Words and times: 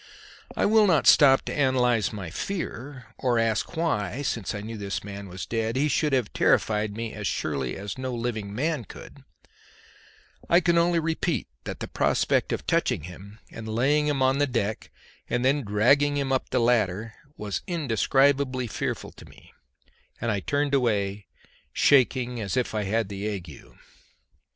I 0.55 0.65
will 0.65 0.87
not 0.87 1.05
stop 1.05 1.43
to 1.43 1.53
analyse 1.53 2.11
my 2.11 2.31
fear 2.31 3.13
or 3.19 3.37
ask 3.37 3.77
why, 3.77 4.23
since 4.23 4.55
I 4.55 4.61
knew 4.61 4.75
that 4.79 4.83
this 4.85 5.03
man 5.03 5.27
was 5.29 5.45
dead, 5.45 5.75
he 5.75 5.87
should 5.87 6.11
have 6.11 6.33
terrified 6.33 6.97
me 6.97 7.13
as 7.13 7.27
surely 7.27 7.77
no 7.99 8.11
living 8.11 8.51
man 8.51 8.83
could; 8.85 9.23
I 10.49 10.59
can 10.59 10.79
only 10.79 10.97
repeat 10.97 11.49
that 11.65 11.81
the 11.81 11.87
prospect 11.87 12.51
of 12.51 12.65
touching 12.65 13.03
him, 13.03 13.37
and 13.51 13.69
laying 13.69 14.07
him 14.07 14.23
upon 14.23 14.39
the 14.39 14.47
deck 14.47 14.89
and 15.29 15.45
then 15.45 15.61
dragging 15.63 16.17
him 16.17 16.31
up 16.31 16.49
the 16.49 16.57
ladder, 16.59 17.13
was 17.37 17.61
indescribably 17.67 18.65
fearful 18.65 19.11
to 19.11 19.25
me, 19.25 19.53
and 20.19 20.31
I 20.31 20.39
turned 20.39 20.73
away, 20.73 21.27
shaking 21.73 22.39
as 22.41 22.57
if 22.57 22.73
I 22.73 22.85
had 22.85 23.07
the 23.07 23.27
ague. 23.27 23.69